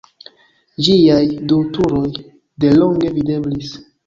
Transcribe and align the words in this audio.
Ĝiaj 0.87 1.19
du 1.51 1.59
turoj 1.77 2.09
de 2.65 2.73
longe 2.81 3.15
videblis. 3.21 3.79